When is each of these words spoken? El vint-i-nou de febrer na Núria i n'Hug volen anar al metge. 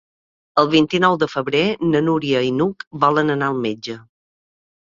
El 0.61 0.69
vint-i-nou 0.71 1.17
de 1.25 1.27
febrer 1.33 1.61
na 1.91 2.01
Núria 2.07 2.41
i 2.47 2.49
n'Hug 2.57 2.89
volen 3.07 3.33
anar 3.37 3.51
al 3.55 3.61
metge. 3.67 3.99